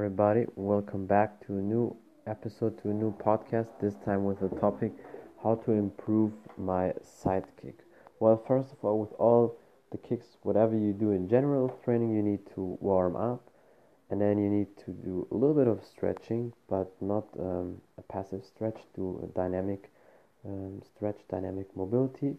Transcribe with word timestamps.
everybody. 0.00 0.46
Welcome 0.56 1.04
back 1.04 1.46
to 1.46 1.58
a 1.58 1.60
new 1.60 1.94
episode, 2.26 2.80
to 2.80 2.88
a 2.88 2.94
new 2.94 3.14
podcast. 3.22 3.68
This 3.82 3.96
time 4.02 4.24
with 4.24 4.40
the 4.40 4.48
topic 4.58 4.92
how 5.42 5.56
to 5.66 5.72
improve 5.72 6.32
my 6.56 6.94
side 7.02 7.44
kick. 7.60 7.80
Well, 8.18 8.42
first 8.48 8.72
of 8.72 8.78
all, 8.82 8.98
with 8.98 9.12
all 9.18 9.58
the 9.92 9.98
kicks, 9.98 10.38
whatever 10.40 10.74
you 10.74 10.94
do 10.94 11.10
in 11.10 11.28
general 11.28 11.78
training, 11.84 12.16
you 12.16 12.22
need 12.22 12.38
to 12.54 12.78
warm 12.80 13.14
up 13.14 13.50
and 14.08 14.18
then 14.18 14.38
you 14.38 14.48
need 14.48 14.74
to 14.86 14.92
do 14.92 15.28
a 15.30 15.34
little 15.34 15.54
bit 15.54 15.68
of 15.68 15.84
stretching, 15.84 16.54
but 16.66 16.90
not 17.02 17.26
um, 17.38 17.82
a 17.98 18.02
passive 18.10 18.42
stretch, 18.42 18.80
do 18.96 19.20
a 19.22 19.26
dynamic 19.38 19.90
um, 20.46 20.80
stretch, 20.96 21.18
dynamic 21.28 21.66
mobility, 21.76 22.38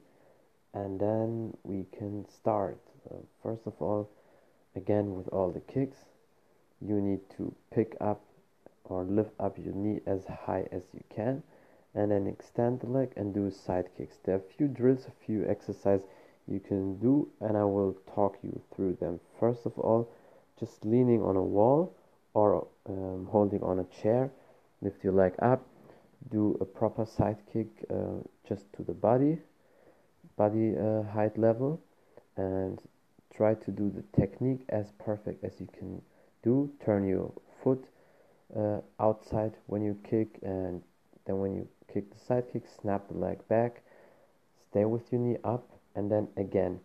and 0.74 1.00
then 1.00 1.56
we 1.62 1.86
can 1.96 2.26
start. 2.28 2.80
Uh, 3.08 3.18
first 3.44 3.68
of 3.68 3.74
all, 3.80 4.10
again 4.76 5.14
with 5.14 5.28
all 5.28 5.52
the 5.52 5.62
kicks 5.72 6.06
you 6.86 7.00
need 7.02 7.20
to 7.38 7.54
pick 7.74 7.96
up 8.02 8.22
or 8.86 9.04
lift 9.04 9.32
up 9.40 9.58
your 9.58 9.74
knee 9.74 10.02
as 10.06 10.26
high 10.26 10.68
as 10.72 10.84
you 10.94 11.04
can 11.14 11.44
and 11.94 12.12
then 12.12 12.28
extend 12.28 12.80
the 12.80 12.88
leg 12.88 13.12
and 13.16 13.34
do 13.34 13.52
side 13.52 13.90
kicks. 13.98 14.18
There 14.24 14.36
are 14.36 14.40
a 14.40 14.54
few 14.58 14.68
drills, 14.68 15.06
a 15.08 15.26
few 15.26 15.46
exercises 15.48 16.06
you 16.48 16.60
can 16.60 16.98
do 17.00 17.28
and 17.40 17.58
I 17.58 17.64
will 17.66 17.96
talk 18.14 18.38
you 18.44 18.62
through 18.76 18.98
them. 19.00 19.20
First 19.40 19.66
of 19.66 19.78
all, 19.78 20.10
just 20.60 20.86
leaning 20.86 21.22
on 21.22 21.36
a 21.36 21.44
wall 21.44 21.96
or 22.34 22.68
um, 22.88 23.28
holding 23.30 23.62
on 23.62 23.80
a 23.80 24.02
chair, 24.02 24.32
lift 24.82 25.04
your 25.04 25.14
leg 25.14 25.34
up, 25.40 25.66
do 26.30 26.58
a 26.62 26.66
proper 26.66 27.06
side 27.06 27.38
kick 27.52 27.68
uh, 27.90 28.22
just 28.48 28.72
to 28.74 28.84
the 28.84 28.94
body, 28.94 29.38
body 30.38 30.76
uh, 30.78 31.04
height 31.04 31.38
level 31.38 31.82
and 32.38 32.82
try 33.36 33.54
to 33.54 33.72
do 33.72 33.90
the 33.90 34.04
technique 34.20 34.62
as 34.70 34.92
perfect 35.00 35.44
as 35.44 35.60
you 35.60 35.68
can 35.78 36.02
do 36.44 36.72
turn 36.84 37.08
your 37.08 37.32
foot 37.64 37.84
uh, 38.58 38.80
outside 39.00 39.54
when 39.68 39.82
you 39.82 39.98
kick 40.04 40.40
and 40.42 40.82
then 41.26 41.40
when 41.40 41.56
you 41.56 41.68
kick 41.94 42.12
the 42.12 42.20
side 42.20 42.44
kick 42.52 42.64
snap 42.82 43.08
the 43.08 43.18
leg 43.18 43.38
back 43.48 43.82
stay 44.72 44.86
with 44.86 45.12
your 45.12 45.22
knee 45.22 45.38
up 45.44 45.68
and 45.96 46.12
then 46.12 46.28
again. 46.38 46.80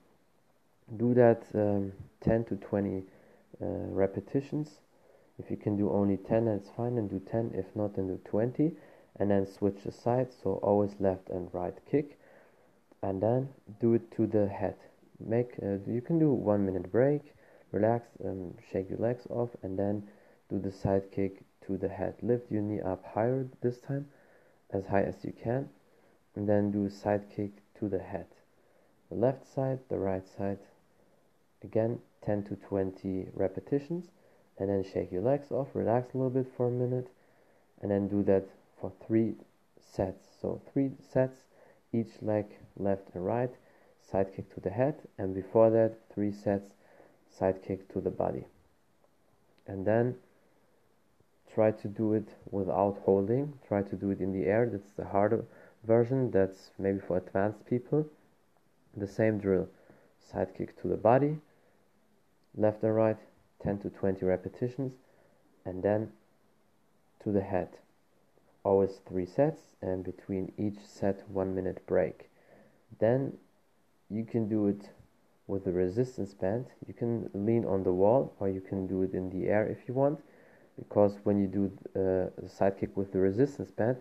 Do 0.96 1.14
that 1.14 1.44
um, 1.54 1.92
10 2.22 2.44
to 2.46 2.56
20 2.56 2.98
uh, 2.98 3.64
repetitions. 3.64 4.80
If 5.38 5.50
you 5.50 5.56
can 5.56 5.76
do 5.76 5.90
only 5.90 6.16
10 6.16 6.46
that's 6.46 6.70
fine 6.76 6.98
and 6.98 7.10
do 7.10 7.20
10 7.30 7.52
if 7.54 7.66
not 7.74 7.96
then 7.96 8.08
do 8.08 8.20
20 8.24 8.72
and 9.18 9.30
then 9.30 9.46
switch 9.46 9.82
the 9.84 9.92
side. 9.92 10.28
so 10.42 10.54
always 10.62 10.94
left 11.00 11.28
and 11.28 11.48
right 11.52 11.74
kick 11.90 12.18
and 13.02 13.22
then 13.22 13.48
do 13.80 13.94
it 13.94 14.10
to 14.16 14.26
the 14.26 14.48
head. 14.48 14.76
Make 15.18 15.54
uh, 15.62 15.78
you 15.86 16.00
can 16.00 16.18
do 16.18 16.30
one 16.30 16.64
minute 16.64 16.90
break 16.90 17.34
relax 17.76 18.08
um, 18.24 18.54
shake 18.72 18.90
your 18.90 18.98
legs 18.98 19.26
off 19.30 19.50
and 19.62 19.78
then 19.78 20.02
do 20.48 20.58
the 20.58 20.72
side 20.72 21.10
kick 21.10 21.42
to 21.66 21.76
the 21.76 21.88
head. 21.88 22.14
Lift 22.22 22.50
your 22.50 22.62
knee 22.62 22.80
up 22.80 23.04
higher 23.14 23.46
this 23.60 23.78
time 23.80 24.06
as 24.70 24.86
high 24.86 25.02
as 25.02 25.24
you 25.24 25.32
can 25.32 25.68
and 26.34 26.48
then 26.48 26.70
do 26.70 26.88
side 26.88 27.24
kick 27.34 27.50
to 27.78 27.88
the 27.88 27.98
head. 27.98 28.26
The 29.10 29.16
left 29.16 29.46
side 29.52 29.80
the 29.88 29.98
right 29.98 30.26
side 30.26 30.58
again 31.62 32.00
10 32.24 32.44
to 32.44 32.56
20 32.56 33.28
repetitions 33.34 34.06
and 34.58 34.68
then 34.68 34.84
shake 34.84 35.12
your 35.12 35.22
legs 35.22 35.50
off 35.50 35.68
relax 35.74 36.14
a 36.14 36.18
little 36.18 36.30
bit 36.30 36.46
for 36.56 36.68
a 36.68 36.70
minute 36.70 37.08
and 37.80 37.90
then 37.90 38.08
do 38.08 38.22
that 38.24 38.46
for 38.80 38.92
three 39.06 39.34
sets. 39.80 40.24
So 40.40 40.60
three 40.72 40.92
sets 41.12 41.38
each 41.92 42.22
leg 42.22 42.46
left 42.76 43.14
and 43.14 43.24
right 43.24 43.54
side 44.10 44.34
kick 44.34 44.54
to 44.54 44.60
the 44.60 44.70
head 44.70 44.94
and 45.18 45.34
before 45.34 45.70
that 45.70 45.98
three 46.14 46.32
sets 46.32 46.74
side 47.38 47.62
kick 47.62 47.92
to 47.92 48.00
the 48.00 48.10
body. 48.10 48.44
And 49.66 49.86
then 49.86 50.16
try 51.52 51.70
to 51.70 51.88
do 51.88 52.12
it 52.12 52.28
without 52.50 53.02
holding. 53.04 53.54
Try 53.66 53.82
to 53.82 53.96
do 53.96 54.10
it 54.10 54.20
in 54.20 54.32
the 54.32 54.46
air. 54.46 54.68
That's 54.70 54.92
the 54.92 55.06
harder 55.06 55.44
version. 55.84 56.30
That's 56.30 56.70
maybe 56.78 57.00
for 57.00 57.16
advanced 57.16 57.66
people. 57.66 58.06
The 58.96 59.06
same 59.06 59.38
drill. 59.38 59.68
Side 60.20 60.54
kick 60.56 60.80
to 60.82 60.88
the 60.88 60.96
body. 60.96 61.38
Left 62.56 62.82
and 62.82 62.94
right 62.94 63.18
10 63.62 63.78
to 63.80 63.90
20 63.90 64.24
repetitions. 64.24 64.92
And 65.64 65.82
then 65.82 66.12
to 67.22 67.32
the 67.32 67.42
head. 67.42 67.68
Always 68.64 69.00
three 69.08 69.26
sets 69.26 69.60
and 69.82 70.04
between 70.04 70.52
each 70.56 70.78
set 70.84 71.28
one 71.28 71.54
minute 71.54 71.86
break. 71.86 72.28
Then 72.98 73.36
you 74.08 74.24
can 74.24 74.48
do 74.48 74.66
it 74.68 74.90
with 75.46 75.64
the 75.64 75.72
resistance 75.72 76.34
band 76.34 76.66
you 76.86 76.94
can 76.94 77.28
lean 77.34 77.64
on 77.64 77.82
the 77.82 77.92
wall 77.92 78.34
or 78.40 78.48
you 78.48 78.60
can 78.60 78.86
do 78.86 79.02
it 79.02 79.14
in 79.14 79.30
the 79.30 79.48
air 79.48 79.66
if 79.66 79.88
you 79.88 79.94
want 79.94 80.20
because 80.78 81.18
when 81.24 81.38
you 81.40 81.46
do 81.46 81.70
uh, 81.94 82.30
the 82.42 82.48
side 82.48 82.78
kick 82.78 82.96
with 82.96 83.12
the 83.12 83.18
resistance 83.18 83.70
band 83.70 83.96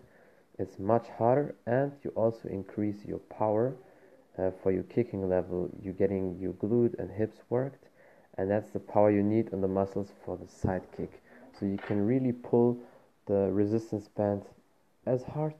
it's 0.58 0.78
much 0.78 1.06
harder 1.18 1.54
and 1.66 1.92
you 2.02 2.10
also 2.10 2.48
increase 2.48 3.04
your 3.04 3.18
power 3.18 3.74
uh, 4.38 4.50
for 4.62 4.72
your 4.72 4.82
kicking 4.84 5.28
level. 5.28 5.70
You're 5.82 5.94
getting 5.94 6.38
your 6.38 6.52
glute 6.54 6.98
and 6.98 7.10
hips 7.10 7.38
worked 7.50 7.88
and 8.38 8.50
that's 8.50 8.70
the 8.70 8.80
power 8.80 9.10
you 9.10 9.22
need 9.22 9.52
on 9.52 9.60
the 9.60 9.68
muscles 9.68 10.12
for 10.24 10.36
the 10.36 10.48
side 10.48 10.82
kick. 10.96 11.22
So 11.58 11.66
you 11.66 11.78
can 11.78 12.06
really 12.06 12.32
pull 12.32 12.78
the 13.26 13.50
resistance 13.50 14.08
band 14.08 14.42
as 15.06 15.24
hard 15.24 15.54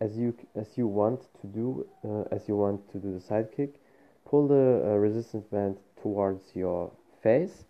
as 0.00 0.16
you 0.16 0.34
as 0.56 0.76
you 0.76 0.86
want 0.86 1.20
to 1.40 1.46
do 1.46 1.86
uh, 2.04 2.34
as 2.34 2.48
you 2.48 2.56
want 2.56 2.90
to 2.92 2.98
do 2.98 3.14
the 3.14 3.20
side 3.20 3.48
kick 3.56 3.80
pull 4.24 4.48
the 4.48 4.82
uh, 4.84 4.94
resistance 4.96 5.46
band 5.46 5.76
towards 6.00 6.54
your 6.54 6.90
face 7.22 7.64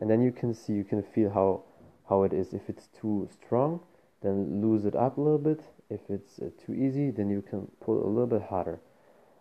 and 0.00 0.10
then 0.10 0.20
you 0.22 0.32
can 0.32 0.54
see 0.54 0.72
you 0.72 0.84
can 0.84 1.02
feel 1.02 1.30
how 1.30 1.62
how 2.08 2.22
it 2.22 2.32
is. 2.32 2.52
If 2.52 2.68
it's 2.68 2.88
too 2.88 3.28
strong 3.32 3.80
then 4.22 4.62
lose 4.62 4.84
it 4.84 4.94
up 4.94 5.18
a 5.18 5.20
little 5.20 5.38
bit. 5.38 5.60
If 5.90 6.00
it's 6.08 6.38
uh, 6.38 6.50
too 6.64 6.74
easy 6.74 7.10
then 7.10 7.30
you 7.30 7.42
can 7.42 7.70
pull 7.80 8.04
a 8.04 8.08
little 8.08 8.26
bit 8.26 8.42
harder. 8.42 8.80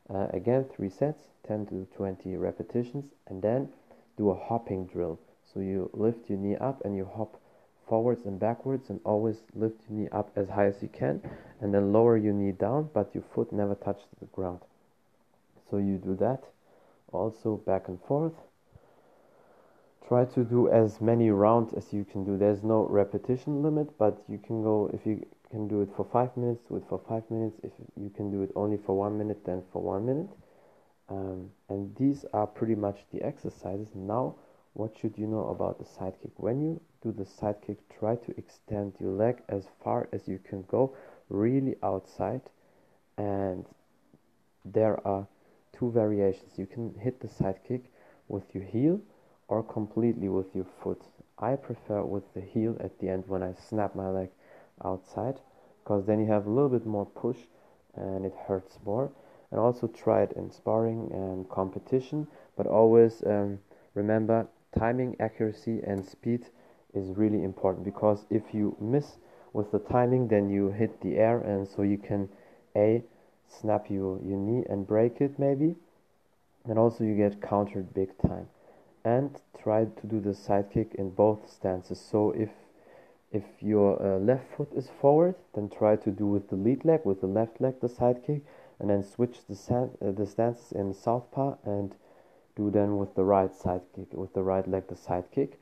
Uh, 0.09 0.27
again 0.31 0.65
three 0.75 0.89
sets 0.89 1.23
10 1.47 1.65
to 1.67 1.87
20 1.95 2.35
repetitions 2.37 3.05
and 3.27 3.41
then 3.41 3.69
do 4.17 4.29
a 4.29 4.35
hopping 4.35 4.85
drill. 4.85 5.19
So 5.53 5.59
you 5.59 5.89
lift 5.93 6.29
your 6.29 6.39
knee 6.39 6.55
up 6.57 6.83
and 6.85 6.95
you 6.95 7.09
hop 7.15 7.39
forwards 7.87 8.25
and 8.25 8.39
backwards 8.39 8.89
and 8.89 8.99
always 9.03 9.43
lift 9.53 9.81
your 9.89 9.99
knee 9.99 10.09
up 10.11 10.31
as 10.35 10.49
high 10.49 10.67
as 10.67 10.81
you 10.81 10.87
can 10.87 11.21
and 11.59 11.73
then 11.73 11.91
lower 11.91 12.17
your 12.17 12.33
knee 12.33 12.51
down 12.51 12.89
but 12.93 13.13
your 13.13 13.23
foot 13.33 13.51
never 13.51 13.75
touches 13.75 14.07
the 14.19 14.25
ground 14.27 14.59
so 15.69 15.77
you 15.77 15.97
do 15.97 16.15
that. 16.15 16.43
Also 17.11 17.57
back 17.57 17.87
and 17.87 17.99
forth. 18.01 18.33
Try 20.07 20.25
to 20.25 20.43
do 20.43 20.69
as 20.69 20.99
many 20.99 21.29
rounds 21.29 21.73
as 21.73 21.93
you 21.93 22.03
can 22.03 22.25
do. 22.25 22.37
There's 22.37 22.63
no 22.63 22.87
repetition 22.89 23.63
limit 23.63 23.97
but 23.97 24.21
you 24.27 24.37
can 24.37 24.63
go 24.63 24.89
if 24.93 25.05
you 25.05 25.25
can 25.49 25.67
do 25.67 25.81
it 25.81 25.89
for 25.95 26.03
five 26.11 26.35
minutes 26.35 26.63
do 26.67 26.77
it 26.77 26.83
for 26.89 26.99
five 27.07 27.23
minutes. 27.29 27.59
If 27.63 27.71
you 27.95 28.09
can 28.09 28.31
do 28.31 28.41
it 28.41 28.51
only 28.55 28.77
for 28.77 28.97
one 28.97 29.17
minute 29.17 29.45
then 29.45 29.63
for 29.71 29.81
one 29.81 30.05
minute. 30.05 30.29
Um, 31.09 31.51
and 31.69 31.95
these 31.95 32.25
are 32.33 32.47
pretty 32.47 32.75
much 32.75 33.05
the 33.11 33.21
exercises. 33.21 33.87
Now 33.93 34.35
what 34.73 34.97
should 34.99 35.17
you 35.17 35.27
know 35.27 35.47
about 35.49 35.77
the 35.77 35.85
side 35.85 36.13
kick 36.21 36.31
when 36.37 36.61
you 36.61 36.81
do 37.03 37.11
the 37.11 37.25
side 37.25 37.57
kick 37.65 37.77
try 37.99 38.15
to 38.15 38.33
extend 38.37 38.93
your 38.99 39.11
leg 39.11 39.41
as 39.47 39.67
far 39.83 40.09
as 40.11 40.27
you 40.27 40.39
can 40.43 40.63
go 40.63 40.95
really 41.29 41.75
outside. 41.83 42.41
And 43.17 43.65
there 44.65 45.05
are 45.05 45.27
two 45.83 45.91
variations. 45.91 46.57
You 46.57 46.65
can 46.65 46.95
hit 46.99 47.19
the 47.19 47.27
side 47.27 47.59
kick 47.67 47.91
with 48.29 48.43
your 48.53 48.63
heel 48.63 49.01
or 49.49 49.61
completely 49.61 50.29
with 50.29 50.55
your 50.55 50.65
foot. 50.81 51.01
I 51.37 51.55
prefer 51.55 52.03
with 52.03 52.23
the 52.33 52.39
heel 52.41 52.77
at 52.79 52.97
the 52.99 53.09
end 53.09 53.25
when 53.27 53.43
I 53.43 53.53
snap 53.69 53.95
my 53.95 54.09
leg 54.09 54.29
outside 54.85 55.41
because 55.83 56.05
then 56.05 56.21
you 56.21 56.27
have 56.27 56.45
a 56.45 56.49
little 56.49 56.69
bit 56.69 56.85
more 56.85 57.05
push 57.05 57.37
and 57.95 58.25
it 58.25 58.33
hurts 58.47 58.79
more. 58.85 59.11
And 59.51 59.59
also 59.59 59.87
try 59.87 60.23
it 60.23 60.31
in 60.37 60.49
sparring 60.51 61.09
and 61.11 61.49
competition, 61.49 62.27
but 62.57 62.65
always 62.65 63.21
um, 63.27 63.59
remember 63.93 64.47
timing, 64.79 65.17
accuracy, 65.19 65.81
and 65.85 66.03
speed 66.03 66.45
is 66.93 67.17
really 67.17 67.43
important 67.43 67.83
because 67.83 68.25
if 68.29 68.53
you 68.53 68.75
miss 68.79 69.17
with 69.51 69.71
the 69.71 69.79
timing, 69.79 70.29
then 70.29 70.49
you 70.49 70.71
hit 70.71 71.01
the 71.01 71.17
air, 71.17 71.39
and 71.39 71.67
so 71.67 71.83
you 71.83 71.99
can 71.99 72.29
a 72.75 73.03
snap 73.47 73.89
your, 73.89 74.19
your 74.23 74.37
knee 74.37 74.63
and 74.69 74.87
break 74.87 75.21
it 75.21 75.37
maybe 75.37 75.75
and 76.65 76.77
also 76.79 77.03
you 77.03 77.15
get 77.15 77.41
countered 77.41 77.93
big 77.93 78.17
time. 78.17 78.47
And 79.05 79.41
try 79.61 79.85
to 79.85 80.07
do 80.07 80.19
the 80.19 80.33
side 80.33 80.71
kick 80.71 80.95
in 80.95 81.09
both 81.09 81.49
stances. 81.49 81.99
So 81.99 82.31
if 82.31 82.49
if 83.31 83.43
your 83.61 84.01
uh, 84.01 84.19
left 84.19 84.45
foot 84.55 84.71
is 84.75 84.89
forward 85.01 85.35
then 85.55 85.67
try 85.67 85.95
to 85.95 86.11
do 86.11 86.27
with 86.27 86.49
the 86.49 86.55
lead 86.55 86.85
leg 86.85 87.01
with 87.03 87.19
the 87.19 87.27
left 87.27 87.59
leg 87.59 87.73
the 87.81 87.89
side 87.89 88.23
kick 88.23 88.43
and 88.79 88.89
then 88.91 89.03
switch 89.03 89.39
the, 89.47 89.89
uh, 90.01 90.11
the 90.11 90.27
stances 90.27 90.71
in 90.71 90.93
southpaw 90.93 91.55
and 91.65 91.95
do 92.55 92.69
then 92.69 92.97
with 92.97 93.15
the 93.15 93.23
right 93.23 93.55
side 93.55 93.81
kick 93.95 94.13
with 94.13 94.33
the 94.35 94.43
right 94.43 94.67
leg 94.67 94.87
the 94.87 94.95
side 94.95 95.25
kick 95.31 95.59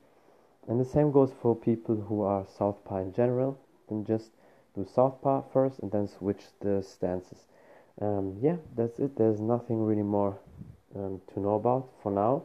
and 0.68 0.78
the 0.78 0.84
same 0.84 1.10
goes 1.10 1.32
for 1.40 1.56
people 1.56 1.96
who 1.96 2.22
are 2.22 2.46
southpaw 2.46 2.98
in 2.98 3.12
general. 3.12 3.58
Then 3.88 4.04
just 4.04 4.30
do 4.74 4.86
southpaw 4.86 5.42
first 5.52 5.80
and 5.80 5.90
then 5.90 6.06
switch 6.06 6.44
the 6.60 6.82
stances. 6.82 7.46
Um, 8.00 8.38
yeah 8.40 8.56
that's 8.76 8.98
it. 8.98 9.16
There's 9.16 9.40
nothing 9.40 9.82
really 9.82 10.02
more 10.02 10.38
um, 10.96 11.20
to 11.32 11.40
know 11.40 11.54
about 11.54 11.88
for 12.02 12.12
now 12.12 12.42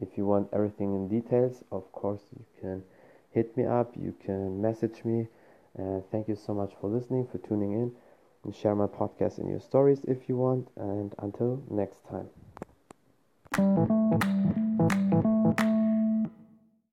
if 0.00 0.16
you 0.16 0.24
want 0.24 0.48
everything 0.52 0.94
in 0.94 1.08
details 1.08 1.62
of 1.70 1.90
course 1.92 2.22
you 2.36 2.44
can 2.60 2.82
hit 3.32 3.56
me 3.56 3.64
up, 3.64 3.92
you 3.96 4.14
can 4.24 4.60
message 4.60 5.04
me. 5.04 5.28
Uh, 5.78 6.00
thank 6.10 6.28
you 6.28 6.36
so 6.36 6.52
much 6.52 6.72
for 6.80 6.90
listening, 6.90 7.26
for 7.30 7.38
tuning 7.38 7.72
in, 7.72 7.92
and 8.44 8.54
share 8.54 8.74
my 8.74 8.86
podcast 8.86 9.38
in 9.38 9.48
your 9.48 9.60
stories 9.60 10.00
if 10.06 10.28
you 10.28 10.36
want. 10.36 10.68
And 10.76 11.14
until 11.18 11.62
next 11.70 12.00
time. 12.08 12.28